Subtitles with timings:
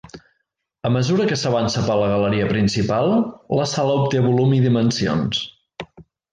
[0.87, 3.13] A mesura que s'avança per la galeria principal
[3.61, 5.47] la sala obté volum i dimensions.